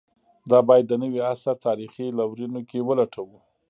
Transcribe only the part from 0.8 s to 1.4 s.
د نوي